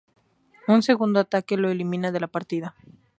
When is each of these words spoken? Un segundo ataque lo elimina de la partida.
Un 0.75 0.81
segundo 0.89 1.19
ataque 1.19 1.57
lo 1.57 1.69
elimina 1.69 2.11
de 2.11 2.19
la 2.19 2.27
partida. 2.27 2.75